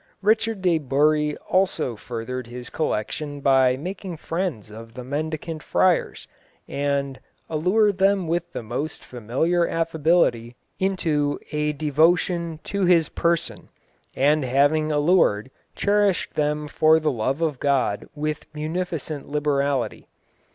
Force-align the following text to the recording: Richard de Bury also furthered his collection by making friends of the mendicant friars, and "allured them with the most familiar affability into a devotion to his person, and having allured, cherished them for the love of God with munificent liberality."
Richard 0.23 0.63
de 0.63 0.79
Bury 0.79 1.37
also 1.47 1.95
furthered 1.95 2.47
his 2.47 2.71
collection 2.71 3.39
by 3.39 3.77
making 3.77 4.17
friends 4.17 4.71
of 4.71 4.95
the 4.95 5.03
mendicant 5.03 5.61
friars, 5.61 6.27
and 6.67 7.19
"allured 7.51 7.99
them 7.99 8.27
with 8.27 8.51
the 8.51 8.63
most 8.63 9.05
familiar 9.05 9.67
affability 9.67 10.55
into 10.79 11.39
a 11.51 11.73
devotion 11.73 12.59
to 12.63 12.83
his 12.85 13.09
person, 13.09 13.69
and 14.15 14.43
having 14.43 14.91
allured, 14.91 15.51
cherished 15.75 16.33
them 16.33 16.67
for 16.67 16.99
the 16.99 17.11
love 17.11 17.39
of 17.39 17.59
God 17.59 18.09
with 18.15 18.47
munificent 18.55 19.29
liberality." 19.29 20.07